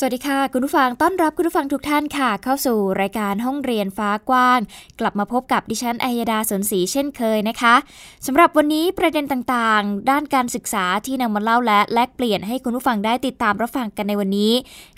[0.00, 4.60] สวัสดีค่ะ คุณผู้ฟังต้อนรับคุณผู้ฟังทุกท่านค่ะ เข้าสู่รายการห้องเรียนฟ้ากว้าง
[5.00, 7.74] กลับมาพบกับดิฉันอัยดาสนศรีเช่นเคยนะคะ
[8.26, 14.52] สำหรับวันนี้ประเด็นต่างๆ ด้านการศึกษาที่นำมาเล่าและแลกเปลี่ยนให้คุณผู้ฟังได้ติดตามรับฟังกันในวันนี้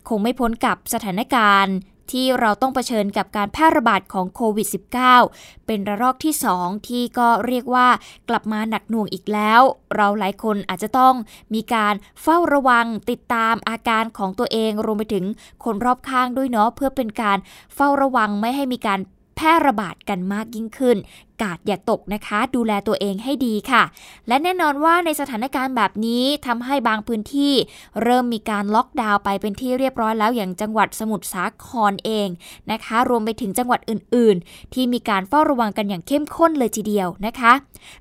[0.09, 1.75] คงไม่พ้นกับสถานการณ์
[2.13, 4.69] ที่เราต้องเผชิญกับการแพร่ระบาดของโควิด
[5.17, 7.89] -19 เป็นระลอกที่ 2 ที่ก็เรียกว่า
[8.29, 9.61] กลับมาหนักหน่วงอีกแล้ว
[9.97, 11.15] เราหลายคนอาจจะต้อง
[11.55, 15.25] มีการเฝ้าระวังติดตามอาการของตัวเองรวมไปถึง
[15.65, 17.39] คนรอบข้างด้วยเนาะเพื่อเป็นการ
[17.75, 19.01] เฝ้าระวังไม่ให้มีการ
[19.37, 20.97] แพร่ระบาดกันมากยิ่งขึ้น
[21.43, 23.83] กาดอย่าตกนะคะ ดูแลตัวเองให้ดีค่ะ
[24.29, 27.55] และแน่นอนว่าในสถานการณ์แบบนี้ทำให้บางพื้นที่
[28.03, 32.29] เริ่มมีการล็อกดาวน์ไปเป็นที่เรียบร้อยแล้วอย่างจังหวัดสมุทรสาครเอง
[32.71, 37.53] นะคะ รวมไปถึงจังหวัดอื่น ๆ ที่มีการเฝ้าระวังกันอย่างเข้มข้นเลยทีเดียวนะคะ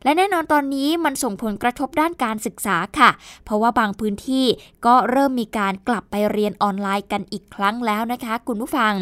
[0.04, 3.10] และแน่นอนตอนนี้มันส่งผลกระทบด้านการศึกษาค่ะ
[3.46, 4.46] เพราะว่าบางพื้นที่
[4.86, 8.94] ก็เริ่มมีการกลับไปเรียนออนไลน์กันอีกครั้งแล้วนะคะ คุณผู้ฟัง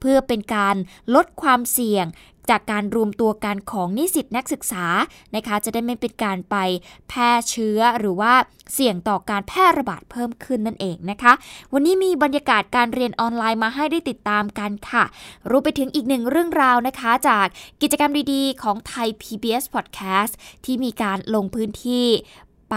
[0.00, 0.76] เพื่อเป็นการ
[1.14, 2.06] ลดความเสี่ยง
[2.50, 4.86] จากการรวมตัวกันของนิสิตนักศึกษา
[5.36, 6.56] นะคะ จะได้ไม่เป็นการไป
[7.08, 8.32] แพร่เชื้อหรือว่า
[8.74, 11.32] เสี่ยงต่อการแพร่ระบาดเพิ่มขึ้นนั่นเองนะคะ
[11.72, 15.04] วันนี้มีบรรยากาศการเรียนออนไลน์มาให้ได้ติดตามกันค่ะ
[15.50, 17.46] รู้ไปถึงอีกหนึ่งเรื่องราวนะคะ จาก
[17.82, 20.32] กิจกรรมดีๆ ของไทย PBS Podcast
[20.64, 22.06] ที่มีการลงพื้นที่
[22.70, 22.76] ไป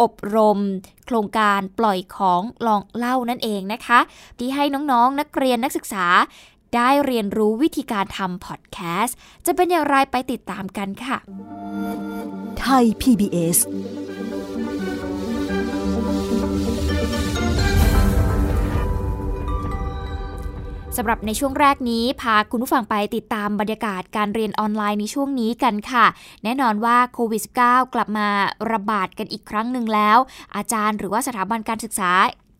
[0.00, 0.58] อบรม
[1.06, 3.98] โครงการปล่อยของลองเล่านั่นเองนะคะ
[4.38, 6.06] ที่ให้น้องๆนักเรียนนักศึกษา
[6.74, 11.18] ได้เรียนรู้วิธีการทำพอดแคสต์ จะเป็นอย่างไรไปติดตามกันค่ะ
[12.60, 13.58] ไทย PBS
[20.96, 26.06] สำหรับในช่วงแรกนี้ พาคุณผู้ฟังไปติดตามบรรยากาศการเรียนออนไลน์ในช่วงนี้กันค่ะ
[26.44, 28.28] แน่นอนว่าโควิด -19 กลับมา
[28.72, 30.18] ระบาดกันอีกครั้งหนึ่งแล้ว
[30.56, 32.10] อาจารย์หรือว่าสถาบันการศึกษา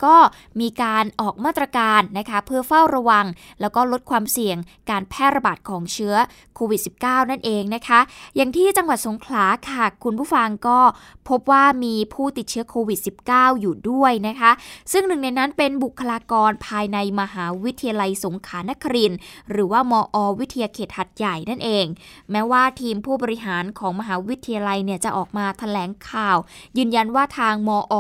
[0.05, 0.17] ก็
[0.61, 3.27] มีการออกมาตรการนะคะเพื่อเฝ้าระวัง
[3.61, 4.57] แล้วก็ลดความเสี่ยง
[4.91, 6.15] การแพร่ระบาดของเชื้อ
[6.55, 8.01] โควิด -19 นั่นเองนะคะ
[8.37, 10.79] อย่างที่จังหวัดสงขลาค่ะ คุณผู้ฟังก็
[11.29, 12.99] พบว่ามีผู้ติดเชื้อโควิด
[13.31, 14.51] -19 อยู่ด้วยนะคะ
[14.93, 19.13] ซึ่งหนึ่งในนั้นเป็นบุคลากรภายในมหาวิทยาลัยสงขลานคริน
[19.51, 21.87] หรือว่ามอวิทยาเขตหัดใหญ่นั่นเอง
[22.31, 26.39] แม้ว่าทีมผู้บริหารของมหาวิทยาลัยเนี่ยจะออกมาแถลงข่าว
[26.79, 27.95] ยืนยันว่าทางมอ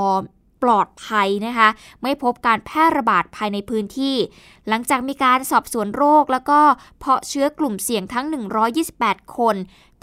[0.62, 1.68] ปลอดภัยนะคะ
[2.02, 4.16] ไม่พบการแพร่ระบาดภายในพื้นที่
[4.68, 6.60] หลังจากมีการสอบสวนโรค แล้วก็
[6.98, 8.26] เพาะเชื้อกลุ่มเสี่ยงทั้ง
[8.80, 9.56] 128 คน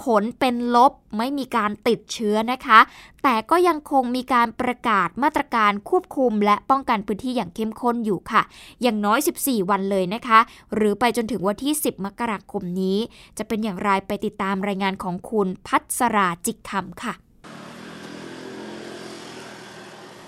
[0.03, 2.79] ผลเป็นลบไม่มีการติดเชื้อนะคะ
[3.23, 8.41] แต่ก็ยังคงมีการประกาศมาตรการควบคุม และป้องกันพื้นที่อย่างเข้มข้นอยู่ค่ะ
[8.81, 10.39] อย่างน้อย 14 วันเลยนะคะ
[10.75, 12.97] หรือไปจนถึงวันที่ 10 มกราคมนี้
[13.37, 17.13] จะเป็นอย่างไรไปติดตามรายงานของคุณพัสราจิกคำค่ะ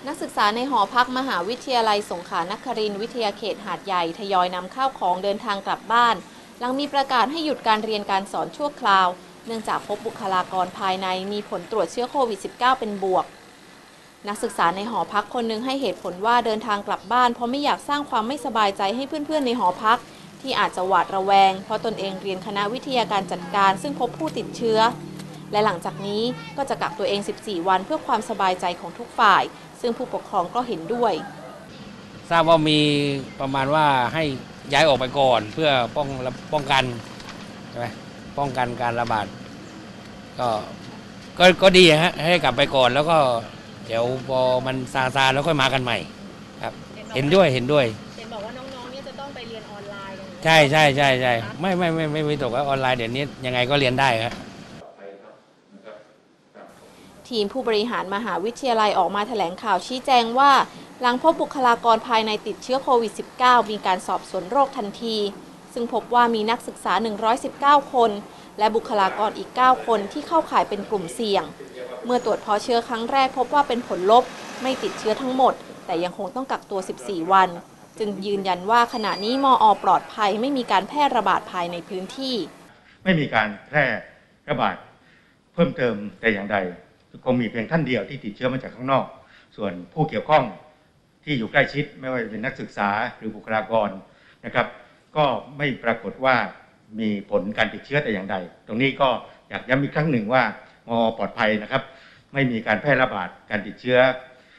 [0.08, 6.16] นักศึกษาในหอพักมหาวิทยาลัยสงขลานครินทร์วิทยาเขตหาดใหญ่ทยอยนำข้าวของเดินทางกลับบ้าน
[6.58, 9.08] หลังมีประกาศให้หยุดการเรียนการสอนชั่วคราว
[9.46, 13.24] เนื่องจากพบบุคลากรภายในมีผลตรวจเชื้อโควิด -19 เป็นบวก
[14.28, 19.98] นักศึกษาในหอพักคนหนึงให้เหตุผลว่าเดินทางกลับบ้าน เพราะไม่อยากสร้างความไม่สบายใจให้เพื่อนๆในหอพัก
[20.40, 24.80] ที่อาจจะหวาดระแวง เพราะตนเองเรียนคณะวิทยาการจัดการ ซึ่งพบผู้ติดเชื้อ
[25.52, 26.22] และหลังจากนี้
[26.56, 29.42] ก็จะกักตัวเอง 14 วันเพื่อความสบายใจของทุกฝ่าย
[29.80, 31.12] ซึ่งผู้ปกครองก็เห็นด้วย
[32.30, 32.78] ทราบว่ามี
[33.40, 34.24] ประมาณว่าให้
[34.72, 36.08] ย้ายออกไปก่อน เพื่อป้อง
[36.52, 36.84] ป้องกัน
[37.68, 37.86] ใช่ไหม
[38.38, 39.26] ป้องกันการระบาด
[40.38, 40.48] ก็
[41.38, 43.16] ก็ก็ดีฮะให้กลับไปก่อนแล้วก็
[43.86, 45.98] เดี๋ยวพอมันซาซาแล้วค่อยมากันใหม่
[46.62, 46.72] ครับ
[47.14, 47.86] เห็นด้วยเห็นด้วย
[48.16, 54.34] เห็นบอกว่าน้องๆเนี่ยจะต้องไปเรียนออนไลน์ใช่ใช่ใช่ใช่ไม่ไม่ไม่ไม่ไม่ตกว่าออนไลน์เดี๋ยวนี้ยังไงก็เรียนได้ครับ
[57.30, 60.52] ทีมผู้บริหารมหาวิทยาลัยออกมาแถลงข่าวชี้แจงว่า
[61.00, 65.16] หลังพบบุคลากรภายในติดเชื้อโควิด -19 มีการสอบสวนโรคทันที
[65.72, 66.92] ซึ่งพบว่ามีนักศึกษา
[67.82, 68.10] 119 คน
[68.58, 71.44] และบุคลากรอีก 9 คนที่เข้าข่ายเป็นกลุ่มเสี่ยง
[72.04, 74.24] เมื่อตรวจเพาะเชื้อครั้งแรกพบว่าเป็นผลลบ
[74.62, 75.54] ไม่ติดเชื้อทั้งหมด
[75.86, 77.48] แต่ยังคงต้องกักตัว 14 วัน
[77.98, 82.36] จึงยืนยันว่าขณะนี้มอปลอดภัยไม่มีการแพร่ระบาดภายในพื้นที่
[83.04, 83.84] ไม่มีการแพร่
[84.48, 84.76] ระบาด
[85.54, 86.58] เพิ่มเติมแต่อย่างใด
[87.24, 89.06] คงมีเพียงท่านเดียวที่ติดเชื้อมาจากข้างนอก
[89.56, 90.44] ส่วนผู้เกี่ยวข้อง
[91.24, 93.90] ที่อยู่ใกล้ชิดไม่ว่าจะเป็นนักศึกษาหรือบุคลากร
[94.44, 94.66] นะครับ
[95.16, 95.24] ก็
[95.58, 96.36] ไม่ปรากฏว่า
[97.00, 98.36] มีผลการติดเชื้อแต่อย่างใด
[98.66, 99.08] ตรงนี้ก็
[99.50, 100.42] อยากย้ำอีกครั้งหนึ่งว่า
[100.88, 101.82] มอปลอดภัยนะครับ
[102.32, 103.98] ไม่มีการแพร่ระบาดการติดเชื้อ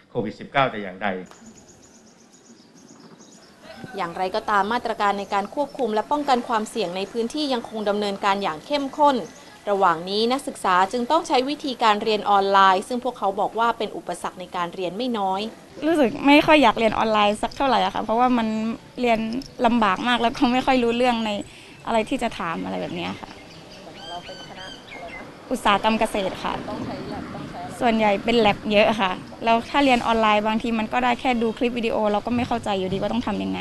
[0.10, 1.08] โควิด -19 แต่อย่างใด
[3.98, 9.16] อย่างไรก็ตามมาตรการในการควบคุมและป้องกันความเสี่ยงในพื้นที่ยังคงดำเนินการอย่างเข้มข้น
[9.70, 15.42] ระหว่างนี้นักศึกษาจึงต้องใช้วิธีการเรียนออนไลน์ ซึ่งพวกเขาบอกว่าเป็นอุปสรรคในการเรียนไม่น้อย
[15.86, 18.48] รู้สึกไม่ค่อยอยากเรียนออนไลน์สักเท่าไหร่อะค่ะเพราะว่ามัน
[19.02, 19.20] เรียน
[19.66, 21.32] ลำบากมากแล้วก็ไม่ค่อยรู้เรื่องใน
[21.88, 23.30] อะไรที่จะถามอะไรแบบนี้ค่ะ
[25.52, 26.54] อุตสาหกรรมเกษตรค่ะ
[27.80, 29.12] ส่วนใหญ่เป็นแลบเยอะค่ะ
[29.44, 33.60] แล้วถ้าเรียนออนไลน์บางทีมันก็ได้แค่ดูคลิปวิดีโอเราก็ไม่เข้าใจอยู่ดีว่าต้องทำยังไง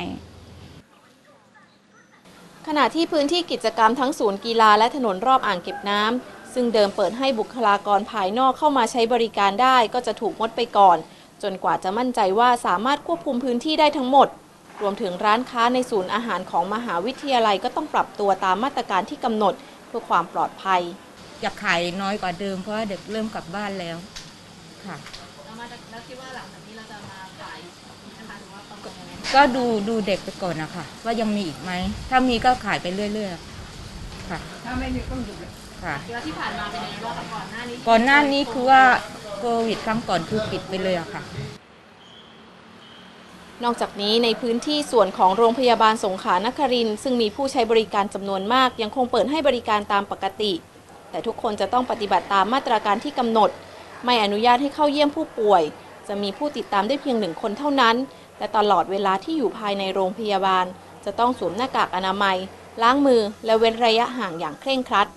[2.72, 10.96] ขณะที่พื้นที่กิจกรรมทั้งศูนย์กีฬาและถนนรอบอ่างเก็บน้ำซึ่งเดิมเปิดให้บุคลากรภายนอกเข้ามาใช้บริการได้ก็จะถูกงดไปก่อน
[11.42, 14.28] จนกว่าจะมั่นใจว่าสามารถควบคุมพื้นที่ได้ทั้งหมด
[14.80, 19.54] รวมถึงร้านค้าในศูนย์อาหารของมหาวิทยาลัยก็ต้องปรับตัวตามมาตรการที่กำหนด
[19.86, 20.80] เพื่อความปลอดภัย
[21.42, 23.96] อยากขายน้อยกว่าเดิมเพราะว่าเด็กเริ่มกลับบ้านแล้ว
[24.86, 24.96] ค่ะ
[25.90, 26.59] แล้วคิดว่าหลังจาก
[29.34, 31.72] ก็ดูดูเด็กไปก่อนนะคะว่ายังมีอีกไหม
[32.10, 35.36] ถ้ามีก็ขายไปเรื่อยๆค่ะ ถ้าไม่มีก็หยุด
[35.84, 38.82] ค่ะ แล้วที่ผ่านมาเป็นยังไงบ้างกับก่อนหน้านี้ ก่อนหน้านี้คือว่า
[39.38, 41.22] โควิดครั้งก่อนคือปิดไปเลยอะค่ะ
[43.64, 50.52] นอกจากนี้ในพื้นที่ส่วนของโรงพยาบาลสงขลานครินทร์ซึ่งมีผู้ใช้บริการจำนวนมาก ยังคงเปิดให้บริการตามปกติ
[51.10, 53.50] แต่ทุกคนจะต้องปฏิบัติตามมาตรการที่กำหนด
[54.04, 55.62] ไม่อนุญาตให้เข้าเยี่ยมผู้ป่วย
[56.08, 57.96] จะมีผู้ติดตามได้เพียงหนึ่งคนเท่านั้น
[58.40, 60.66] และตลอดเวลาที่อยู่ภายในโรงพยาบาล
[61.04, 62.36] จะต้องสวมหน้ากากอนามัย
[62.82, 65.08] ล้างมือและเว้นระยะห่างอย่างเคร่งครัด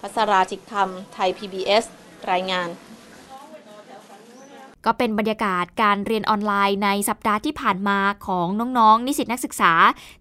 [0.00, 1.84] พัสราจิตคำไทย PBS
[2.30, 2.68] รายงาน
[4.86, 8.46] ก็เป็นบรรยากาศการเรียนออนไลน์ในสัปดาห์ที่ผ่านมาของ
[8.78, 9.72] น้องๆ นิสิตนักศึกษา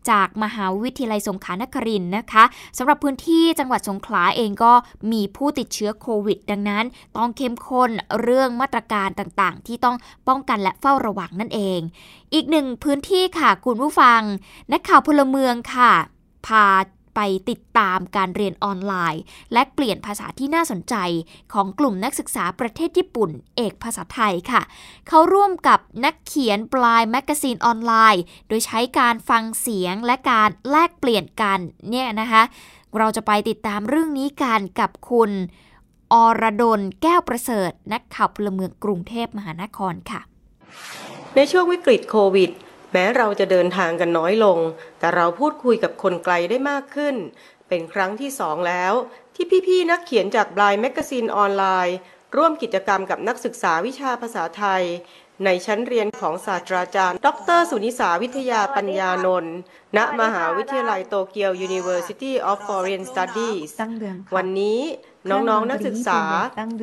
[0.10, 2.44] จากมหาวิทยาลัยสงขลานครินนะคะ
[2.78, 4.74] สำหรับพื้นที่จังหวัดสงขลาเองก็
[5.12, 6.86] มีผู้ติดเชื้อโควิด ดังนั้น
[7.18, 7.92] ต้องเข้มข้น
[8.22, 9.96] เรื่องมาตรการต่างๆ ที่ต้อง
[10.28, 11.80] ป้องกันและเฝ้าระวังนั่นเอง
[12.34, 14.22] อีกหนึ่งพื้นที่ค่ะคุณผู้ฟัง
[14.72, 15.94] นักข่าวพลเมืองค่ะ
[16.48, 16.68] พา
[17.16, 17.20] ไป
[17.50, 19.22] ติดตามการเรียนออนไลน์
[19.54, 20.96] แลกเปลี่ยนภาษาที่น่าสนใจ
[21.54, 24.62] ของกลุ่มนักศึกษาประเทศญี่ปุ่น เอกภาษาไทยค่ะ
[25.08, 31.60] เขาร่วมกับนักเขียน Blind Magazine ออนไลน์ โดยใช้การฟังเสียงและการแลกเปลี่ยนกัน
[31.90, 32.44] เนี่ยนะคะ
[32.98, 35.32] เราจะไปติดตามเรื่องนี้กันกับคุณ
[36.14, 40.22] อรดลแก้วประเสริฐ นักข่าวพลเมืองกรุงเทพมหานครค่ะ
[41.36, 42.50] ในช่วงวิกฤตโควิด
[42.98, 44.60] แม้เราจะเดินทางกันน้อยลง
[45.00, 47.16] แต่เราพูดคุยกับคนไกลได้มากขึ้น
[47.68, 48.94] เป็นครั้งที่สองแล้ว
[49.36, 51.98] ที่พี่ๆนักเขียนจาก Blind Magazine ออนไลน์
[52.36, 54.84] ร่วมกิจกรรมกับนักศึกษาวิชาภาษาไทย
[55.46, 57.28] ในชั้นเรียนของศาสตราจารย์ ด
[57.58, 59.56] ร สุนิสาวิทยาปัญญานนท์
[59.98, 63.70] ณมหาวิทยาลัยโตเกียว University of Foreign Studies
[64.36, 64.80] วันนี้
[65.32, 66.22] น้องๆนักศึกษา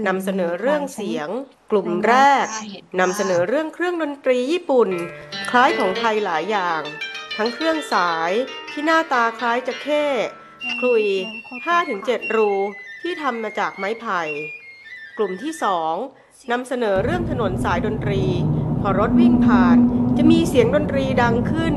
[0.07, 1.29] นำเสนอเรื่องเสียง
[1.71, 2.47] กลุ่มแรก
[3.01, 4.89] นำเสนอเรื่องเครื่องดนตรีญี่ปุ่น
[5.51, 6.81] คล้ายของไทยหลายอย่าง
[7.37, 8.33] ทั้งเครื่องสาย
[8.71, 10.05] ที่หน้าตาคล้ายจะเข้
[10.81, 11.05] คลุย
[11.71, 12.53] 5-7 รู
[13.03, 14.21] ที่ทำมาจากไม้ไผ่
[15.19, 15.95] กลุ่มที่สอง
[16.51, 18.23] นำเสนอเรื่องถนนสายดนตรี
[18.81, 19.77] พอรถวิ่งผ่าน
[20.17, 21.75] จะมีเสียงดนตรีดังขึ้น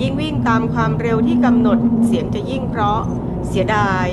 [0.00, 3.00] ยิ่งวิ่งตามความเร็วที่กำหนด เสียงจะยิ่งเพราะ
[3.48, 4.06] เสียดาย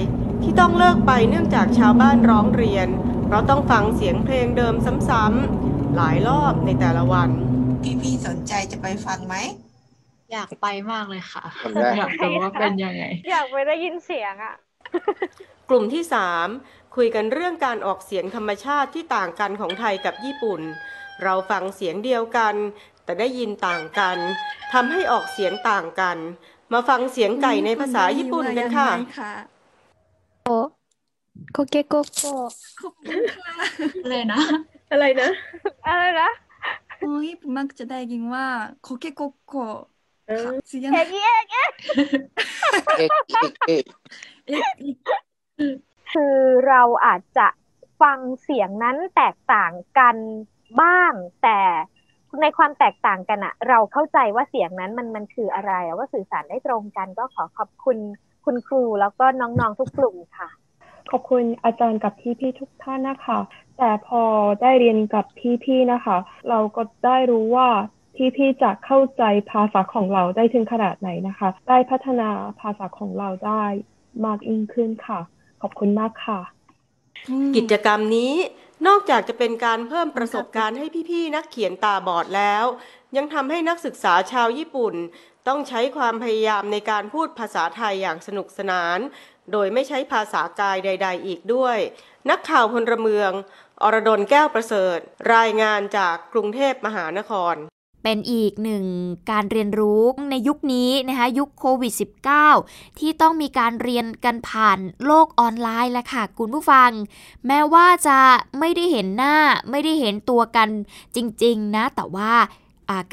[0.43, 2.87] ที่ต้องเลิกไปเนื่องจากชาวบ้านร้องเรียน
[3.25, 4.75] เพราะต้องฟังเสียงเพลงเดิม
[5.09, 7.29] ซ้ำๆหลายรอบในแต่ละวัน
[8.01, 9.35] พี่ๆสนใจจะไปฟังไหม
[10.31, 14.55] อยากไปมากเลยค่ะคนแรกอยากรู้ว่าเป็นยังไง อยากไปได้ยินเสียงอะ
[15.69, 16.03] กลุ่มที่
[16.49, 20.61] 3 คุยกันเรื่องการออกเสียงธรรมชาติที่ต่างกันของไทยกับญี่ปุ่น
[21.23, 22.55] เราฟังเสียงเดียวกัน
[23.03, 24.17] แต่ได้ยินต่างกัน
[24.73, 26.17] ทำให้ออกเสียงต่างกัน
[26.73, 29.50] มาฟังเสียงไก่ในภาษาญี่ปุ่นกันค่ะโคเก
[30.43, 30.49] โก
[32.17, 32.23] โก
[34.09, 34.39] เลยนะ
[34.91, 35.29] อะไรนะ
[35.87, 36.29] อะไรนะ
[36.99, 38.45] โอ้ยญี่ปุ่นมักจะได้ยินว่า
[38.81, 39.53] โคเกโกโก
[40.27, 41.73] เออค่ะเสียงเอกเอกเอก
[42.97, 43.85] เอกเอกเอก
[44.47, 44.97] เอ๊ะอีก
[46.11, 47.47] คือเราอาจจะ
[48.01, 50.15] ฟังเสียงนั้นแตกต่างกัน
[50.81, 51.59] บ้าง แต่
[52.41, 57.97] ในความแตกต่างกันอะเราเข้าใจว่าเสียงนั้นมันมันคืออะไรอะว่าสื่อสารได้ตรงกันก็ขอขอบคุณ
[58.45, 60.49] คุณครูแล้วก็น้องๆทุกกลุ่มค่ะ
[61.11, 63.39] ขอบคุณอาจารย์กับพี่ๆทุกท่านนะคะ
[63.77, 64.23] แต่พอ
[64.61, 65.25] ได้เรียนกับ
[65.63, 66.17] พี่ๆนะคะ
[66.49, 67.69] เราก็ได้รู้ว่า
[68.37, 72.29] พี่ๆจะเข้าใจภาษาของเราได้ถึงขนาดไหนนะคะ ได้พัฒนา
[72.59, 73.65] ภาษาของเราได้
[74.25, 75.19] มากยิ่งขึ้นค่ะ
[75.61, 76.39] ขอบคุณมากค่ะ
[77.55, 78.33] กิจกรรมนี้
[78.87, 82.65] นอกจากจะเป็นการเพิ่มประสบการณ์ให้พี่ๆนักเขียนตาบอดแล้ว
[83.15, 84.95] ยังทำให้นักศึกษาชาวญี่ปุ่น
[85.47, 88.99] ต้องใช้ความพยายามในการพูดภาษาไทยอย่างสนุกสนาน
[89.51, 91.77] โดยไม่ใช้ภาษากายใด ๆ อีกด้วย
[92.29, 93.31] นักข่าวพลเมือง
[93.83, 94.97] อรดลแก้วประเสริฐ
[95.35, 97.55] รายงานจากกรุงเทพมหานคร
[98.03, 98.83] เป็นอีกหนึ่ง
[99.31, 101.93] การเรียนรู้ในยุคนี้นะคะยุคโควิด
[102.47, 106.91] -19 ที่ต้องมีการเรียนกันผ่านโลกออนไลน์แหละค่ะคุณผู้ฟัง
[107.47, 108.19] แม้ว่าจะ
[108.59, 109.35] ไม่ได้เห็นหน้า
[109.71, 110.69] ไม่ได้เห็นตัวกัน
[111.15, 112.33] จริง ๆ นะ แต่ว่า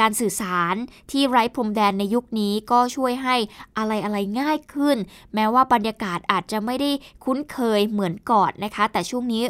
[0.01, 0.75] การสื่อสาร
[1.11, 3.37] ที่ไร้พรมแดนในยุคนี้ก็ช่วยให้
[3.79, 4.97] อะไรอะไรง่ายขึ้น
[5.35, 6.91] แม้ว่าบรรยากาศอาจจะไม่ได้
[7.25, 9.43] คุ้นเคยเหมือนก่อนนะคะ แต่ช่วงนี้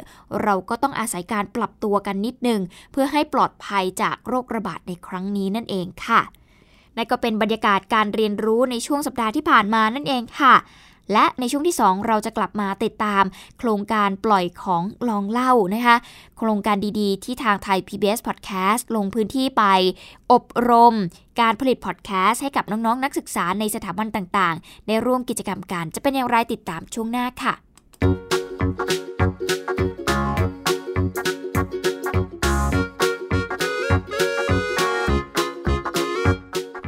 [0.42, 2.60] เราก็ต้องอาศัยการปรับตัวกันนิดนึง
[2.92, 6.20] เพื่อให้ปลอดภัยจากโรคระบาดในครั้งนี้นั่นเองค่ะ
[6.96, 10.54] นั่นก็เป็นบรรยากาศการเรียนรู้ในช่วงสัปดาห์ที่ผ่านมานั่นเองค่ะ
[11.12, 13.24] และในช่วงที่ 2 เราจะกลับมาติดตาม
[13.58, 15.96] โครงการปล่อยของลองเล่านะคะ
[16.38, 19.64] โครงการดีๆ ที่ทางไทย PBS Podcast ลงพื้นที่ไป
[20.32, 20.94] อบรม
[21.40, 27.54] การผลิตพอดแคสต์ให้กับน้องๆนนักศึกษาในสถาบันต่างๆ ได้ร่วมกิจกรรมกัน จะเป็นอย่างไรติดตามช่วงหน้าค่ะ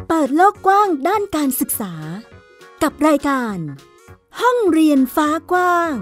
[0.09, 1.93] เปิดโลกกว้างด้านการศึกษา
[2.83, 3.59] กับรายการ
[4.41, 5.95] ห้องเรียนฟ้ากว้าง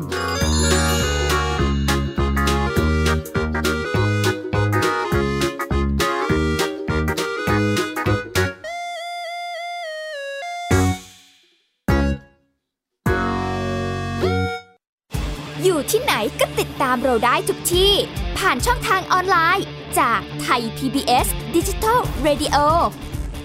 [15.62, 17.92] อยู่ที่ไหนก็ติดตามเราได้ทุกที่
[18.38, 19.66] ผ่านช่องทางออนไลน์
[19.98, 21.26] จากไทย PBS
[21.56, 22.56] Digital Radio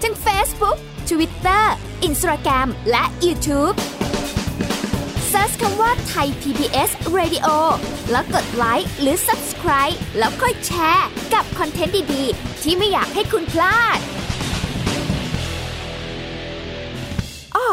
[0.02, 0.78] ทั้ง Facebook
[1.10, 1.64] Twitter
[2.08, 3.76] Instagram และ YouTube
[5.44, 7.46] Search คำว่าไทย PBS Radio
[8.10, 13.98] แล้วกดไลค์หรือ Subscribe แล้วค่อยแชร์ กับคอนเทนต์ดี ๆ ที่ไม่อยากให้คุณพลาด
[17.56, 17.68] อ้อ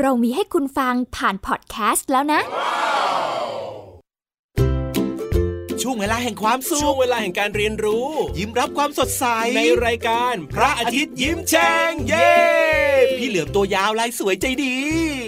[0.00, 2.40] เรามีให้คุณฟังผ่านพอดแคสต์แล้วนะ
[5.82, 9.24] ช่วงเวลาแห่งความสุขช่วงเวลาแห่งการเรียนรู้ ยิ้มรับความสดใส
[9.56, 12.32] ในรายการพระอาทิตย์ยิ้มแฉ่งเย้
[13.18, 14.76] พี่เหลือมตัวยาวลายสวยใจดี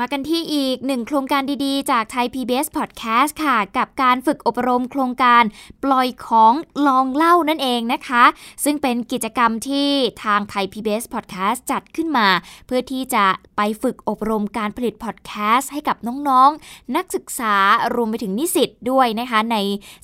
[0.00, 5.42] มากันที่อีกหนึ่งโครงการดีๆ จากไทย PBS Podcast ค่ะ กับการฝึกอบรมโครงการ
[5.84, 6.54] ปล่อยของ
[6.86, 8.24] ลองเล่านั่นเองนะคะ
[8.64, 9.90] ซึ่งเป็นกิจกรรมที่
[10.24, 12.28] ทางไทย PBS Podcast จัดขึ้นมา
[12.66, 13.24] เพื่อที่จะ
[13.56, 15.96] ไปฝึกอบรมการผลิตพอดแคสต์ให้กับ
[16.28, 17.54] น้องๆ นักศึกษา
[17.94, 19.56] รวมไปถึงนิสิตด้วยนะคะ ใน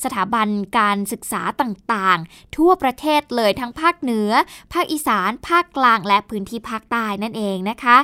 [0.04, 0.48] สถาบัน
[0.78, 4.30] การศึกษาต่างๆ ทั่วประเทศเลยทั้งภาคเหนือ
[4.72, 7.96] ภาคอีสาน ภาคกลาง และพื้นที่ภาคใต้นั่นเองนะคะ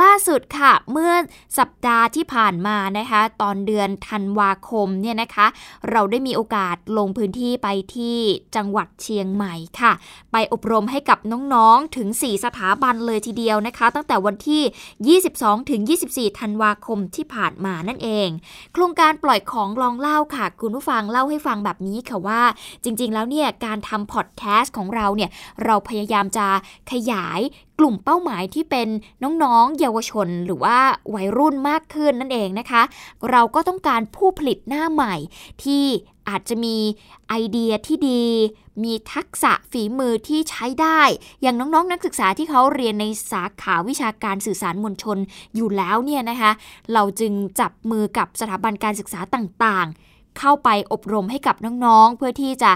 [0.00, 1.12] ล่าสุดค่ะเมื่อ
[1.58, 5.46] สัปดาห์ที่ผ่านมานะคะ ตอนเดือนธันวาคมเนี่ยนะคะ
[5.90, 8.18] เราได้มีโอกาสลงพื้นที่ไปที่
[8.56, 9.92] จังหวัดเชียงใหม่ค่ะ
[10.32, 11.18] ไปอบรมให้กับ
[11.54, 18.28] น้องๆถึง 4 สถาบันเลยทีเดียวนะคะ ตั้งแต่วันที่ 22 ถึง 24 ธันวาคมที่ผ่านมานั่นเอง
[18.72, 22.42] โครงการปล่อยของลองเล่าค่ะ คุณผู้ฟังเล่าให้ฟังแบบนี้ค่ะว่า
[22.84, 25.30] จริง ๆ แล้วเนี่ยการทำพอดแคสต์ของเราเนี่ย
[25.64, 26.46] เราพยายามจะ
[26.90, 27.40] ขยาย
[27.78, 28.88] กลุ่มเป้าหมายที่เป็น
[29.42, 30.78] น้องๆ เยาวชน หรือว่า
[31.14, 32.82] วัยรุ่นมากขึ้นนั่นเองนะคะ
[33.30, 35.14] เราก็ต้องการผู้ผลิตหน้าใหม่
[35.64, 35.84] ที่
[36.28, 36.76] อาจจะมี
[37.28, 38.24] ไอเดียที่ดี
[38.84, 41.00] มีทักษะฝีมือที่ใช้ได้
[41.42, 45.18] อย่างน้องๆ นักศึกษาที่เขาเรียนในสาขาวิชาการสื่อสารมวลชน
[45.54, 46.52] อยู่แล้วเนี่ยนะคะ
[46.92, 52.72] เราจึงจับมือกับสถาบันการศึกษาต่างๆ เข้าไปอบรมให้กับน้องๆ เพื่อที่จะ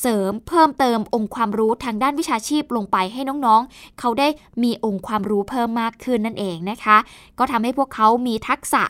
[0.00, 4.28] เสริมเพิ่มเติมองค์ความรู้ทางด้านวิชาชีพลงไปให้น้องๆ เขาได้
[4.62, 6.96] มีองค์ความรู้เพิ่มมากขึ้นนั่นเองนะคะ
[7.38, 8.84] ก็ทำให้พวกเขามีทักษะ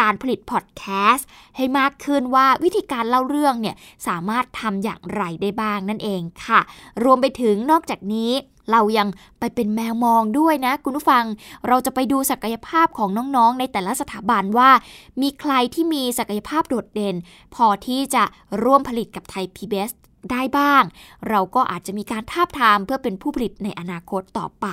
[0.00, 3.76] การผลิตพอดแคสต์ให้มากขึ้นว่าวิธีการเล่าเรื่องเนี่ย
[4.06, 6.60] สามารถทำอย่างไรได้บ้างนั่นเองค่ะ
[7.04, 8.32] รวมไปถึงนอกจากนี้
[8.70, 9.08] เรายัง
[9.40, 11.24] ไปเป็นแมวมองด้วยนะ คุณผู้ฟัง
[11.68, 14.70] เราจะไปดูศักยภาพของน้องๆ ในแต่ละสถาบันว่า
[15.22, 17.16] มีใครที่มีศักยภาพโดดเด่น
[17.54, 18.24] พอที่จะ
[18.62, 19.92] ร่วมผลิตกับไทย PBS
[20.30, 20.82] ได้บ้าง
[21.28, 24.66] เราก็อาจจะมีการทาบทามเพื่อเป็นผู้ผลิตในอนาคตต่อไป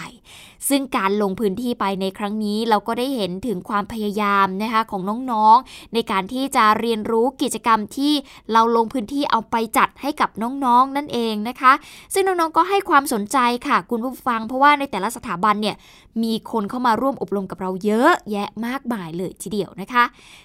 [0.70, 5.02] ซึ่งการลงพื้นที่ไปในครั้งนี้เราก็ได้เห็นถึงความพยายามนะคะของ
[5.32, 8.14] น้องๆ ในการที่จะเรียนรู้กิจกรรมที่
[8.52, 11.74] เราลงพื้นที่เอาไปจัดให้กับน้องๆนั่นเองนะคะ
[12.14, 13.38] ซึ่งน้องๆก็ให้ความสนใจ
[13.68, 15.76] ค่ะคุณผู้ฟัง เพราะว่าในแต่ละสถาบันเนี่ย
[16.24, 20.04] มีคนเข้ามาร่วมอบรมกับเราเยอะแยะมากมายเลยทีเดียวนะคะ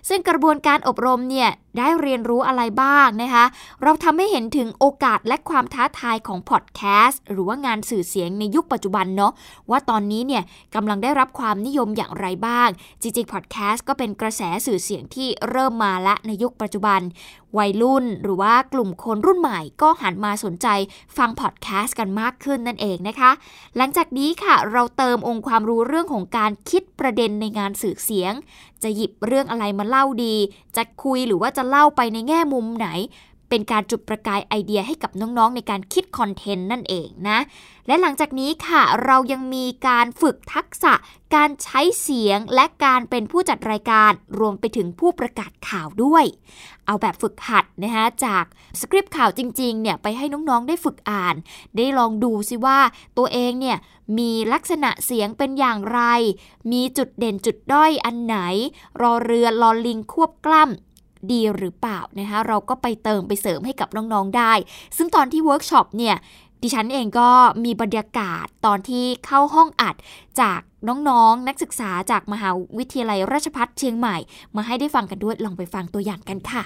[0.08, 3.44] ซึ่งกระบวนการอบรมเนี่ย ได้เรียนรู้อะไรบ้างนะคะ
[3.82, 9.32] เราทำให้เห็นถึงโอกาสและความท้าทายของพอดแคสต์หรือว่างานสื่อเสียงในยุคปัจจุบันเนาะ
[9.70, 10.42] ว่าตอนนี้เนี่ย
[10.74, 12.68] กำลังได้รับความนิยมอย่างไรบ้าง
[13.02, 17.00] จริงๆพอดแคสต์ก็เป็นกระแสสื่อเสียงที่เริ่มมาละในยุคปัจจุบัน
[17.58, 20.66] วัยรุ่นหรือว่ากลุ่มคนรุ่นใหม่ก็หันมาสนใจ
[21.16, 23.30] ฟังพอดแคสต์กันมากขึ้นนั่นเองนะคะ
[23.76, 28.32] หลังจากนี้ค่ะเราเติมองค์ความรู้เรื่องของการคิดประเด็นในงานสื่อเสียง
[28.82, 30.34] จะหยิบเรื่องอะไรมาเล่าดี
[30.76, 32.88] จะคุยหรือว่าจะเล่าไปในแง่มุมไหน
[33.54, 37.38] เป็นการจุดประกายไอเดียให้กับน้องๆ ในการคิดคอนเทนต์นั่นเองนะ
[37.86, 40.92] และหลังจากนี้ค่ะ เรายังมีการฝึกทักษะ
[41.34, 46.24] การใช้เสียงและการเป็นผู้จัดรายการรวมไปถึงผู้ประกาศข่าวด้วย
[46.86, 48.44] เอาแบบฝึกหัดนะคะจาก
[48.80, 51.34] สคริปต์ข่าวจริงๆเนี่ยไปให้น้องๆได้ฝึกอ่าน
[51.76, 52.78] ได้ลองดูซิว่า
[53.18, 53.78] ตัวเองเนี่ย
[54.18, 56.00] มีลักษณะเสียงเป็นอย่างไร
[56.72, 58.36] มีจุดเด่นจุดด้อยอันไหน
[59.00, 60.91] รอเรือลอลิงควบกล้ำ
[61.30, 64.52] ดีหรือเปล่านะคะเราก็ไปเติมไปเสริมให้กับน้องๆได้
[64.96, 66.16] ซึ่งตอนที่เวิร์กช็อปเนี่ย
[66.62, 67.30] ดิฉันเองก็
[67.64, 69.94] มีบรรยากาศตอนที่เข้าห้องอัด
[70.40, 74.16] จากน้องๆนักศึกษาจากมหาวิทยาลัยราชภัฏเชียงใหม่
[74.56, 76.62] มาให้ได้ฟังกันด้วยลองไปฟังตัวอย่างกันค่ะ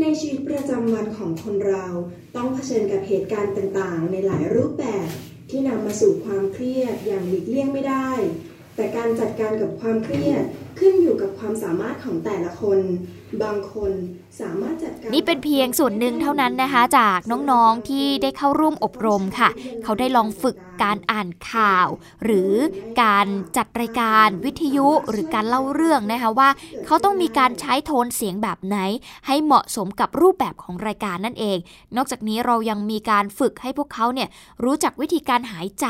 [0.00, 1.86] ในชีวิตประจำวันของคนเรา
[2.36, 5.08] ต้องเผชิญกับเหตุการณ์ต่างๆ ในหลายรูปแบบ
[5.50, 8.10] ที่นำมาสู่ความเครียดอย่างหลีกเลี่ยงไม่ได้
[8.76, 10.42] แต่การจัดการกับความเครียด
[10.78, 12.78] ขึ้นอยู่กับความสามารถของแต่ละคน
[13.42, 13.92] บางคน
[14.40, 19.50] สามารถจัดการนี่เป็นเพียงส่วนหนึ่งเท่านั้นนะคะ จากน้องๆที่ได้เข้าร่วมอบรมค่ะ
[19.84, 21.88] เขาได้ลองฝึกการอ่านข่าว
[22.24, 22.52] หรือ
[23.02, 26.48] การจัดรายการวิทยุหรือการเล่าเรื่องนะคะว่า
[26.86, 28.76] เขาต้องมีการใช้โทนเสียงแบบไหน
[29.26, 31.58] ให้เหมาะสมกับรูปแบบของรายการนั่นเอง
[31.96, 34.28] นอกจากนี้เรายังมีการฝึกให้พวกเขาเนี่ย
[34.64, 35.86] รู้จักวิธีการหายใจ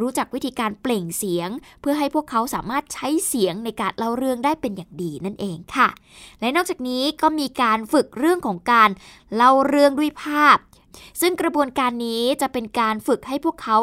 [0.00, 5.88] รู้จักวิธีการเปล่งเสียง เพื่อให้พวกเขาสามารถใช้เสียงในการเล่าเรื่องได้เป็นอย่างดีนั่นเองค่ะ
[6.40, 8.90] และนอกจากนี้ก็มีการฝึกเรื่องของการ
[9.34, 10.58] เล่าเรื่องด้วยภาพ
[11.20, 13.76] ซึ่งกระบวนการนี้จะเป็นการฝึกให้พวกเขา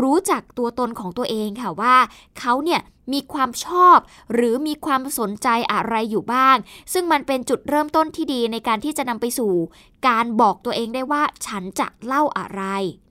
[0.00, 1.96] รู้จักตัวตนของตัวเองค่ะว่า
[2.38, 2.80] เขาเนี่ย
[3.12, 3.98] มีความชอบ
[4.32, 6.56] หรือมีความสนใจอะไรอยู่บ้าง
[6.92, 9.52] ซึ่งมันเป็นจุดเริ่มต้นที่ดีในการที่จะนำไปสู่
[10.08, 12.62] การบอกตัวเองได้ว่าฉันจะเล่าอะไร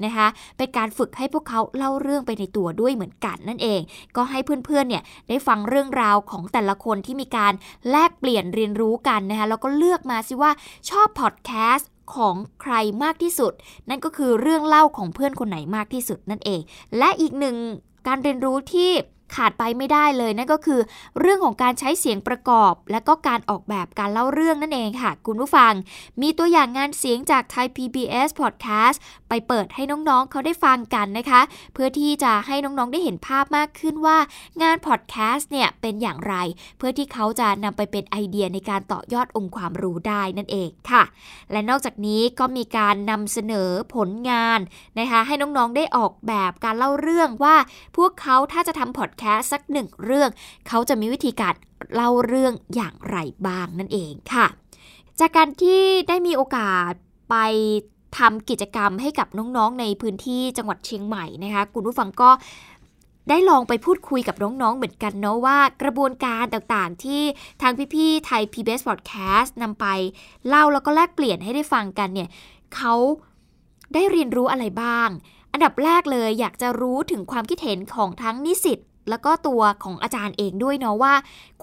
[0.05, 0.27] นะคะ
[0.57, 3.81] เป็นการฝึกให้พวกเขาเล่าเรื่องไปในตัวด้วยเหมือนกันนั่นเอง
[4.15, 7.53] ก็ให้เพื่อนๆเนี่ยได้ฟังเรื่องราวของแต่ละคนที่มีการ
[7.89, 10.51] แลกเปลี่ยนเรียนรู้กันนะคะแล้วก็เลือกมาสิว่า
[10.89, 12.73] ชอบพอดแคสต์ของใคร
[13.03, 13.53] มากที่สุด
[13.89, 16.59] นั่นก็คือเรื่องเล่าของเพื่อนคนไหนมากที่สุดนั่นเอง
[16.97, 17.55] และอีกหนึ่ง
[18.07, 18.91] การเรียนรู้ที่
[19.35, 20.81] ขาดไปไม่ได้เลยนั่นก็คือ
[21.19, 25.73] เรื่องของการใช้เสียงประกอบ และก็การออกแบบการเล่าเรื่องนั่นเองค่ะ คุณผู้ฟัง
[26.21, 28.97] มีตัวอย่างงานเสียงจากไทย PBS Podcast
[29.29, 31.41] ไปเปิดให้น้องๆเขาได้ฟังกันนะคะ
[31.73, 34.17] เพื่อที่จะให้น้องๆได้เห็นภาพมากขึ้นว่า
[34.61, 36.35] งานพอดแคสต์เนี่ยเป็นอย่างไร
[36.77, 41.03] เพื่อที่เขาจะนำไปเป็นไอเดียในการต่อยอดองค์ความรู้ได้นั่นเองค่ะ
[41.51, 44.59] และนอกจากนี้ก็มีการนำเสนอผลงาน
[44.99, 47.55] นะคะให้น้องๆได้ออกแบบการเล่าเรื่องว่า
[47.97, 50.29] พวกเขาถ้าจะทำพอดแคสสักหนึ่งเรื่อง
[50.67, 51.53] เขาจะมีวิธีการ
[51.93, 54.47] เล่าเรื่องอย่างไรบ้างนั่นเองค่ะ
[55.19, 56.91] จากการที่ได้มีโอกาส
[57.29, 57.35] ไป
[58.17, 62.29] ทำกิจกรรมให้กับน้องๆในพื้นที่จังหวัดเชียงใหม่นะคะคุณผู้ฟังก็
[63.29, 67.21] ได้ลองไปพูดคุยกับน้องๆเหมือนกันเนาะว่ากระบวนการต่างๆ ที่
[67.61, 69.85] ทางพี่ๆไทย PBS Podcast นำไป
[70.47, 72.29] เล่าแล้วก็แลกเปลี่ยนให้ได้ฟังกันเนี่ย
[72.75, 72.93] เขา
[73.93, 75.09] ได้เรียนรู้อะไรบ้าง
[75.51, 81.13] อันดับแรกเลยอยากจะรู้ถึงความคิดเห็นของทั้งนิสิต แล้วก็ตัวของอาจารย์เองด้วยเนาะว่า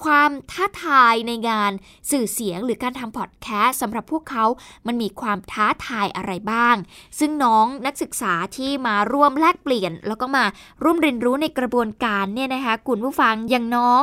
[0.03, 1.73] ความท้าทายในงาน
[2.11, 4.45] สื่อเสียงหรือการทำพอดแคสต์สำหรับพวกเขา
[4.87, 6.77] มันมีความท้าทายอะไรบ้าง
[7.19, 10.45] ซึ่งน้องนักศึกษาที่มาร่วมแลกเปลี่ยน แล้วก็มา
[10.83, 14.03] ร่วมเรียนรู้ในกระบวนการเนี่ยนะคะคุณผู้ฟังอย่างน้อง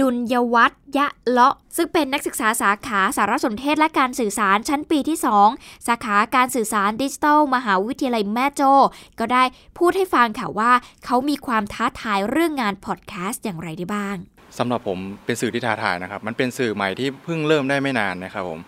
[0.00, 5.18] ดุลยวัฒยะเลาะ ซึ่งเป็นนักศึกษาสาขาสารสนเทศและการสื่อสารชั้นปีที่
[5.52, 8.72] 2 สาขาการสื่อสารดิจิทัล มหาวิทยาลัยแม่โจ้
[9.20, 9.42] ก็ได้
[9.78, 10.72] พูดให้ฟังค่ะว่า
[11.04, 14.16] เขามีความท้าทายเรื่องงานพอดแคสต์อย่างไรได้บ้าง
[14.58, 18.60] สำหรับผมเป็นสื่อที่ท้าทายนะครับ มันเป็นสื่อใหม่ที่เพิ่งเริ่มได้ไม่นานนะครับผม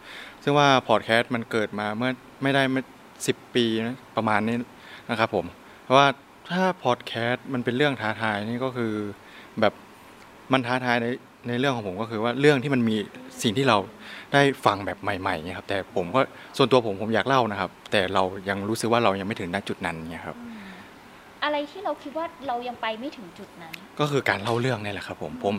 [0.42, 2.10] ซึ่งว่าพอดแคสต์มันเกิดมาเมื่อ
[2.42, 2.62] ไม่ได้
[3.26, 4.56] สิบปีนะประมาณนี้
[5.10, 5.44] นะครับผม
[5.84, 6.06] เพราะว่า
[6.52, 8.94] ถ้าพอดแคสต์มันเป็นเรื่องท้าทายนี่ก็คือ
[9.60, 9.74] แบบ
[10.52, 11.06] มันท้าทายใน
[11.48, 12.96] ในเรื่องของผมก็คือว่าเรื่องที่มันมี
[13.42, 13.78] สิ่งที่เรา
[14.32, 16.20] ได้ฟังแบบใหม่ๆเนี่ยครับแต่ผมก็
[16.56, 20.36] ส่วนตัวผมผมอยากเล่านะครับ แต่เรายังรู้สึกว่าเรายังไม่ถึงณจุดนั้นเนี่ยครับ
[21.44, 25.54] อะไรที่เราคิดว่าเรายังไปไม่ถึงจุดนั้น ก็คือการเล่าเรื่องนี่แหละครับ ผมผม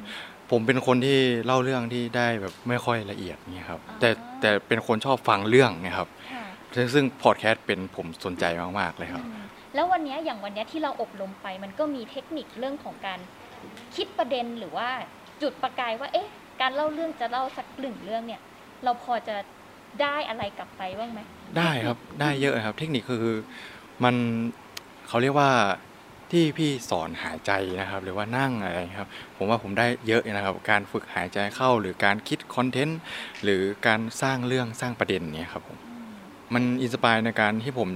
[0.52, 4.10] ผมเป็นคนที่เล่าเรื่องที่ได้แบบไม่ค่อยละเอียดเนี่ยครับ แต่
[4.42, 6.08] แต่เป็นคนชอบฟังเรื่องนะครับ
[6.94, 8.44] ซึ่งพอดแคสต์เป็นผมสนใจ
[8.80, 9.24] มากๆเลยครับ
[9.76, 13.20] แล้ววันนี้อย่างวันนี้ที่เราอบรมไปมันก็มีเทคนิคเรื่องของการ
[13.96, 14.90] คิดประเด็นหรือว่า
[15.42, 16.30] จุดประกายว่า เอ๊ะ
[16.62, 18.42] การเล่าเรื่องจะเล่าสักหนึ่งเรื่องเนี่ย
[18.84, 19.36] เราพอจะ
[20.02, 21.20] ได้อะไรกลับไปบ้างไหม
[21.58, 23.38] ได้ครับได้เยอะครับ เทคนิคคือ
[24.04, 24.16] มัน
[25.08, 25.52] เขาเรียกว่า
[26.32, 33.00] ที่พี่สอนหายใจนะครับ หรือว่านั่งอะไรครับ ผมว่าผมได้เยอะนะครับ การฝึกหายใจเข้าหรือการคิดคอนเทนต์
[33.44, 35.78] หรือการสร้างเรื่องสร้างประเด็นเนี่ยครับผม
[36.54, 37.90] มันอินสปายในการที่ผม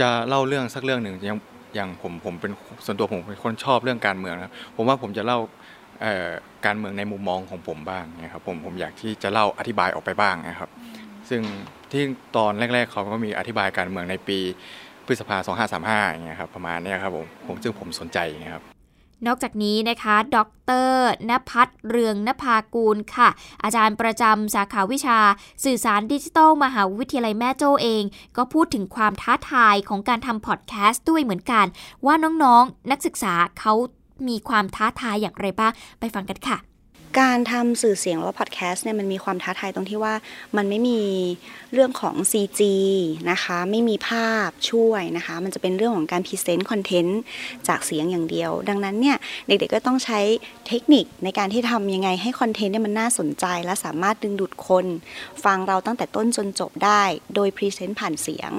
[0.00, 1.38] จะเล่าเรื่องสักเรื่องหนึ่งย่าง
[1.74, 2.52] อย่างผมผมเป็น
[2.86, 5.38] ส่วนตัวผมเป็นคนชอบเรื่องการเมืองนะผมว่าผมจะเล่า
[6.66, 10.70] การเมืองในมุมมองของผมบ้างนะครับผมผมอยากที่จะเล่าอธิบายออกไปบ้างนะครับ
[11.30, 11.42] ซึ่ง
[11.92, 12.04] ที่
[12.36, 14.38] ตอนแรก ๆ เขาก็มีอธิบายการเมืองในปี
[15.06, 15.36] พฤษภา
[15.80, 18.69] 2535อย่างเงี้ยครับประมาณนี้ครับผมผมซึ่งผมสนใจนะครับ
[19.26, 20.38] นอกจากนี้นะคะ ด
[20.88, 20.90] ร
[21.30, 23.28] นภัทรเรืองนภากูลค่ะ
[23.62, 25.18] อาจารย์ประจำสาขาวิชา
[25.64, 28.02] สื่อสารดิจิทัลมหาวิทยาลัยแม่โจ้เอง
[28.36, 31.66] ก็พูดถึงความท้าทายของการทำพอดแคสต์ด้วยเหมือนกัน
[32.06, 33.74] ว่าน้องๆนนักศึกษาเขา
[34.28, 36.69] มีความท้าทายอย่างไรบ้าง ไปฟังกันค่ะ
[37.18, 40.14] การทำสื่อเสียงหรือว่าพอดแคสต์เนี่ยมันมีความท้าทายตรงที่ว่า
[40.56, 41.00] มันไม่มี
[41.72, 42.60] เรื่องของ CG
[43.30, 47.20] นะคะไม่มีภาพช่วยนะคะมันจะเป็นเรื่องของการ present content
[47.68, 50.20] จากเสียงอย่างเดียว ดังนั้นเนี่ยเด็กๆก็ต้องใช้
[50.68, 54.86] เทคนิคในการที่ทำยังไงให้ content เนี่ยมันน่าสนใจ และสามารถดึงดูดคน
[55.44, 57.02] ฟังเราตั้งแต่ต้นจนจบได้
[57.34, 58.52] โดย present ผ่านเสียง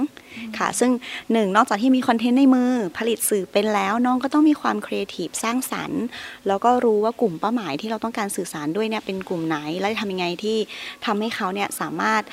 [0.57, 0.91] ค่ะ ซึ่ง
[1.31, 6.03] หนึ่งนอกจากที่มี content ในมือผลิตสื่อเป็นแล้วน้องก็ต้องมีความครีเอทีฟสร้างสรรค์
[6.47, 10.57] แล้วก็รู้ว่ากลุ่มเป้าหมายที่เราต้องการสื่อสารด้วยเนี่ยเป็นกลุ่มไหน และทำยังไงที่
[11.05, 12.23] ทำให้เขาเนี่ยสามารถ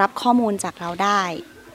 [0.00, 1.22] รับข้อมูลจากเราได้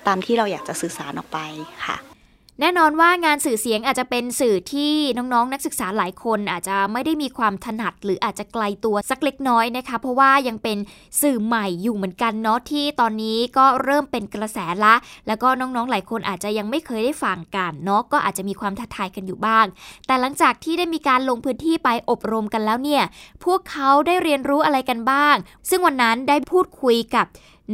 [0.07, 1.39] ตามที่เราอยากจะสื่อสารออกไป
[1.85, 2.14] ค่ะ
[2.61, 10.77] แน่นอนว่างานสื่อเสียงอาจจะเป็นสื่อที่น้องๆนนักศึกษาหลายคนอาจจะไม่ได้มีความถนัด หรืออาจจะไกลตัวสักเล็กน้อยนะคะ เพราะว่ายังเป็น
[11.21, 14.95] สื่อใหม่อยู่เหมือนกันเนาะที่ตอนนี้ก็เริ่มเป็นกระแสละ
[15.27, 19.65] แล้วก็น้องๆ หลายคนอาจจะยังไม่เคยได้ฟังกันเนาะก็อาจจะมีความท้าทายกันอยู่บ้าง
[20.07, 23.03] แต่หลังจากที่ได้มีการลงพื้นที่ไปอบรมกันแล้วเนี่ย
[23.45, 25.35] พวกเขาได้เรียนรู้อะไรกันบ้าง
[25.69, 27.25] ซึ่งวันนั้นได้พูดคุยกับ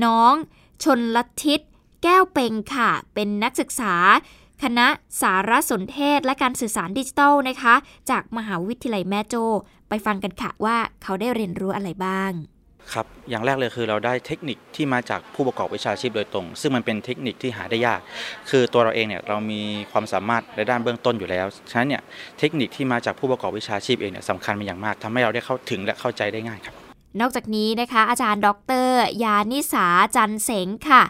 [0.03, 0.33] น้อง
[0.83, 1.59] ชนลทิศ
[2.03, 3.93] แก้วเปงค่ะ เป็นนักศึกษา
[4.63, 4.87] คณะ
[5.21, 7.75] สารสนเทศและการสื่อสารดิจิทัลนะคะ
[8.11, 9.45] จากมหาวิทยาลัยแม่โจ้
[9.89, 12.31] ไปฟังกันค่ะว่าเขาได้เรียนรู้อะไรบ้าง
[12.93, 17.99] ครับ อย่างแรกเลยคือเราได้เทคนิคที่มาจากผู้ประกอบวิชาชีพโดยตรง ซึ่งมันเป็นเทคนิคที่หาได้ยาก
[18.49, 22.01] คือตัวเราเองเนี่ยเรามีความสามารถในด้านเบื้องต้นอยู่แล้ว ฉะนั้นเนี่ย
[22.39, 26.75] เทคนิคที่มาจากผู้ประกอบวิชาชีพเองเนี่ยสำคัญเป็นอย่างมากทำให้เราได้เข้าถึงและเข้าใจได้ง่ายครับ
[27.19, 28.49] นอกจากนี้นะคะอาจารย์ด
[28.85, 28.89] ร
[29.23, 31.03] ยานิสาจันเสงค่ะ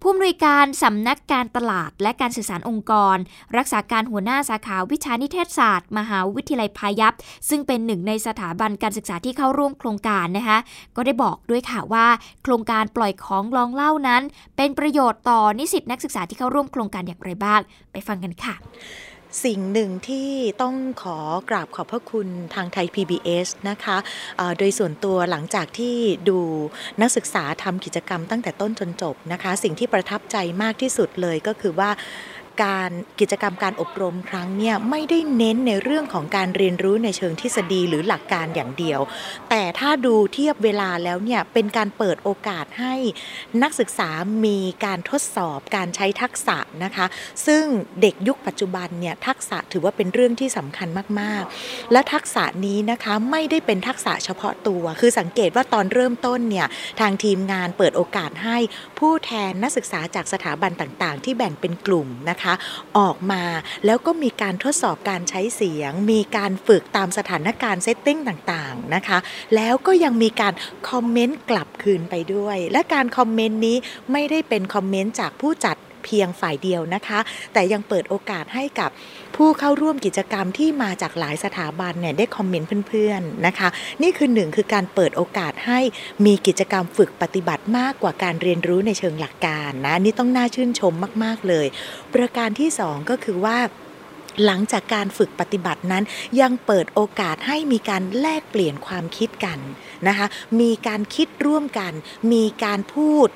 [0.00, 3.16] ผู้อำนวยการสำนักการตลาดและการสื่อสารองค์กร
[3.56, 7.14] รักษาการหัวหน้าสาขาวิชานิเทศศาสตร์ มหาวิทยาลัยพายัพ
[7.48, 10.58] ซึ่งเป็นหนึ่งในสถาบันการศึกษาที่เข้าร่วมโครงการนะคะ
[10.96, 12.06] ก็ได้บอกด้วยค่ะว่า
[12.42, 14.22] โครงการปล่อยของลองเล่านั้น
[14.56, 17.60] เป็นประโยชน์ต่อนิสิตนักศึกษาที่เข้าร่วมโครงการอย่างไรบ้าง
[17.92, 18.54] ไปฟังกันค่ะ
[19.44, 20.30] สิ่งหนึ่งที่
[20.62, 21.18] ต้องขอ
[21.50, 23.96] กราบขอบพระคุณทางไทย PBS นะคะ
[24.58, 25.96] โดยส่วนตัวหลังจากที่
[26.28, 26.38] ดู
[27.00, 31.90] นักศึกษาทำกิจกรรมตั้งแต่ต้นจนจบนะคะ สิ่งที่ประทับใจมากที่สุดเลยก็คือว่า
[32.62, 32.90] การ
[33.20, 39.00] กิจกรรมการอบรมครั้งเนี่ยไม่ได้เน้นในเรื่องของการเรียนรู้ในเชิงทฤษฎีหรือหลักการอย่างเดียว
[39.50, 42.94] แต่ถ้าดูเทียบเวลาแล้วเนี่ยเป็นการเปิดโอกาสให้
[43.62, 44.10] นักศึกษา
[44.44, 47.06] มีการทดสอบการใช้ทักษะนะคะ
[47.46, 47.64] ซึ่ง
[48.00, 50.88] เด็กยุคปัจจุบันเนี่ยทักษะถือว่าเป็นเรื่องที่สำคัญ
[51.20, 56.66] มากๆ และทักษะนี้นะคะไม่ได้เป็นทักษะเฉพาะตัว คือสังเกตว่าตอนเริ่มต้นเนี่ย
[57.00, 58.58] ทางทีมงานเปิดโอกาสให้
[58.98, 62.54] ผู้แทนนักศึกษาจากสถาบันต่างๆ ที่แบ่งเป็นกลุ่มนะคะคะ
[62.98, 63.42] ออกมา
[63.86, 69.18] แล้วก็มีการทดสอบการใช้เสียง มีการฝึกตามสถานการณ์ setting ต่างๆนะคะ
[69.54, 70.54] แล้วก็ยังมีการ
[70.90, 73.76] comment กลับคืนไปด้วย และการ comment นี้
[74.12, 77.18] ไม่ได้เป็นคอมเมนต์จากผู้จัดเพียงฝ่ายเดียวนะคะ
[77.52, 78.90] แต่ยังเปิดโอกาสให้กับ
[79.36, 83.68] ผู้เข้าร่วมกิจกรรมที่มาจากหลายสถาบันเนี่ยได้คอมเมนต์เพื่อนๆนะคะ
[84.02, 85.80] นี่คือหนึ่งคือการเปิดโอกาสให้
[86.26, 90.92] มีกิจกรรมฝึกปฏิบัติมากกว่าการเรียนรู้ในเชิงหลักการนะนี่ต้องน่าชื่นชม
[91.24, 91.66] มาก ๆเลย
[92.14, 93.58] ประการที่ 2 ก็คือว่า
[94.44, 96.04] หลังจากการฝึกปฏิบัตินั้น
[96.40, 99.58] ยังเปิดโอกาสให้มีการแลกเปลี่ยนความคิดกัน
[100.08, 100.26] นะคะ
[100.60, 101.92] มีการคิดร่วมกัน
[102.32, 103.28] มีการพูด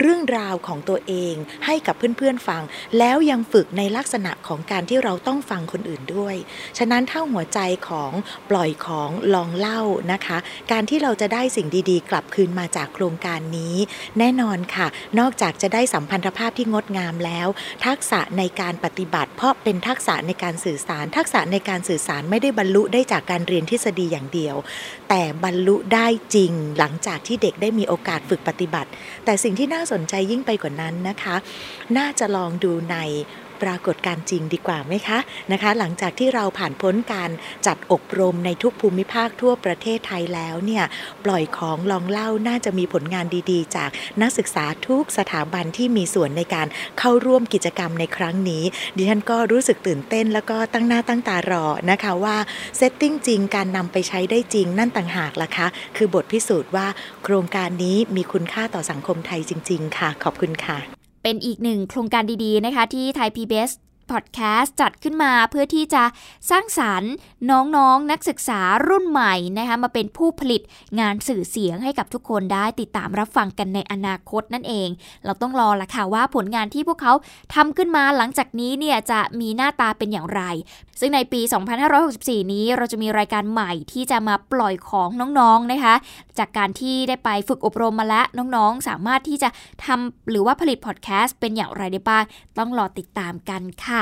[0.00, 1.34] เรื่องราวของตัวเอง
[1.66, 2.62] ให้กับเพื่อนๆฟัง
[2.98, 6.36] แล้วยังฝึกในลักษณะของการที่เราต้องฟังคนอื่นด้วย
[6.78, 8.12] ฉะนั้นถ้าหัวใจของ
[8.50, 9.80] ปล่อยของลองเล่า
[10.12, 10.38] นะคะ
[10.72, 13.76] การที่เราจะได้สิ่งดีๆ กลับคืนมาจากโครงการนี้
[14.18, 14.86] แน่นอนค่ะ
[15.18, 17.48] นอกจากจะได้สัมพันธภาพที่งดงามแล้ว
[17.86, 24.56] ทักษะในการปฏิบัติ เพราะเป็นทักษะในการสื่อสาร ทักษะในการสื่อสารไม่ได้บรรลุได้จากการเรียนทฤษฎีอย่างเดียว
[25.08, 28.90] แต่บรรลุได้จริงหลังจากที่เด็กได้มีโอกาสฝึกปฏิบัติ
[29.24, 31.36] แต่สิ่งที่น่าสนใจยิ่งไปกว่านั้นนะคะ
[31.98, 32.96] น่าจะลองดูใน
[33.62, 35.18] ปรากฏการจริงดีกว่าไหมคะ
[35.52, 37.30] นะคะ หลังจากที่เราผ่านพ้นการ
[37.66, 40.84] จัดอบรมในทุกภูมิภาคทั่วประเทศไทยแล้วเนี่ย
[41.24, 46.66] ปล่อยของลองเล่าน่าจะมีผลงานดีๆ จากนักศึกษาทุกสถาบันที่มีส่วนในการ
[46.98, 48.64] เข้าร่วมกิจกรรมในครั้งนี้
[48.96, 52.36] ดิฉันก็รู้สึกตื่นเต้น แล้วก็ตั้งหน้าตั้งตารอนะคะว่า
[52.76, 56.86] setting จริงการนำไปใช้ได้จริงนั่นต่างหากล่ะคะ คือบทพิสูจน์ว่า
[57.24, 63.70] โครงการนี้มีคุณค่าต่อสังคมไทยจริง ๆ ค่ะ ขอบคุณค่ะ เป็นอีกหนึ่งโครงการดีๆนะคะที่ไทย PBS
[64.12, 66.02] พอดแคสต์จัดขึ้นมาเพื่อที่จะ
[66.50, 67.12] สร้างสรรค์
[67.50, 70.62] น้องๆนนักศึกษารุ่นใหม่นะคะมาเป็นผู้ผลิต
[71.00, 74.88] งานสื่อเสียงให้กับทุกคนได้ติดตามรับฟังกันในอนาคตนั่นเอง
[75.24, 77.12] เราต้องรอละค่ะว่าผลงานที่พวกเขา
[77.54, 80.42] ทำขึ้นมาหลังจากนี้เนี่ยจะมีหน้าตาเป็นอย่างไร
[81.00, 81.40] ซึ่งในปี
[81.96, 85.94] 2564 นี้เราจะมีรายการใหม่ที่จะมาปล่อยของน้องๆนะคะ
[86.38, 89.48] จากการที่ได้ไปฝึกอบรมมาแล้วน้องๆ สามารถที่จะ
[89.84, 92.24] ทำหรือว่าผลิตพอดแคสต์เป็นอย่างไรได้บ้าง
[92.58, 94.01] ต้องรอติดตามกันค่ะ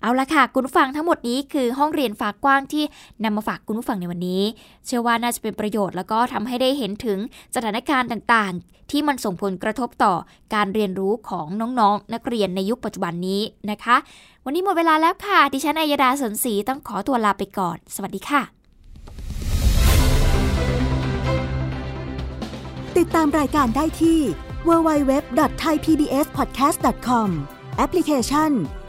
[0.00, 2.84] เอาละค่ะ คุณผู้ฟังทั้งหมดนี้คือห้องเรียนฝากกว้างที่
[3.24, 4.42] นำมาฝากคุณผู้ฟังในวันนี้
[4.86, 7.18] เชื่อว่าน่าจะเป็นประโยชน์แล้วก็ทำให้ได้เห็นถึง
[7.54, 10.14] สถานการณ์ต่างๆ ที่มันส่งผลกระทบต่อ
[10.54, 13.96] การเรียนรู้ของน้องๆนักเรียนในยุคปัจจุบันนี้นะคะ
[14.44, 18.42] วันนี้หมดเวลาแล้วค่ะ ดิฉันอัยดาสนศรีต้องขอตัวลาไปก่อน สวัสดีค่ะ
[22.98, 24.20] ติดตามรายการได้ที่
[24.68, 27.28] www.thaipbspodcast.com
[27.76, 28.50] แอปพลิเคชัน